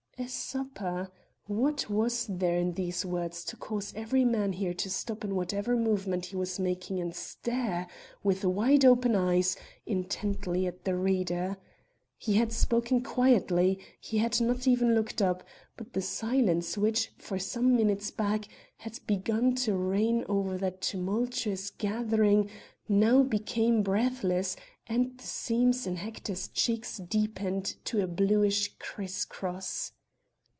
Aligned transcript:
A 0.19 0.27
supper! 0.27 1.09
What 1.47 1.89
was 1.89 2.27
there 2.27 2.59
in 2.59 2.73
these 2.73 3.03
words 3.03 3.43
to 3.45 3.55
cause 3.55 3.91
every 3.95 4.23
man 4.23 4.51
there 4.51 4.71
to 4.75 4.87
stop 4.87 5.23
in 5.23 5.33
whatever 5.33 5.75
movement 5.75 6.27
he 6.27 6.35
was 6.35 6.59
making 6.59 6.99
and 6.99 7.15
stare, 7.15 7.87
with 8.21 8.45
wide 8.45 8.85
open 8.85 9.15
eyes, 9.15 9.57
intently 9.87 10.67
at 10.67 10.83
the 10.85 10.95
reader. 10.95 11.57
He 12.19 12.33
had 12.33 12.51
spoken 12.51 13.01
quietly; 13.01 13.79
he 13.99 14.19
had 14.19 14.39
not 14.39 14.67
even 14.67 14.93
looked 14.93 15.23
up, 15.23 15.43
but 15.75 15.93
the 15.93 16.03
silence 16.03 16.77
which, 16.77 17.11
for 17.17 17.39
some 17.39 17.75
minutes 17.75 18.11
back, 18.11 18.47
had 18.77 18.99
begun 19.07 19.55
to 19.55 19.73
reign 19.75 20.23
over 20.29 20.55
that 20.59 20.81
tumultuous 20.81 21.71
gathering, 21.71 22.47
now 22.87 23.23
became 23.23 23.81
breathless, 23.81 24.55
and 24.85 25.17
the 25.17 25.25
seams 25.25 25.87
in 25.87 25.95
Hector's 25.95 26.47
cheeks 26.47 26.97
deepened 26.97 27.75
to 27.85 28.01
a 28.03 28.07
bluish 28.07 28.75
criss 28.77 29.25
cross. 29.25 29.93